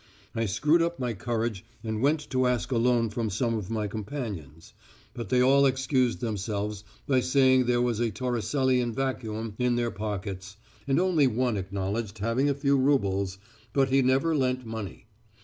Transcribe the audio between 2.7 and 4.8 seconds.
a loan from some of my companions,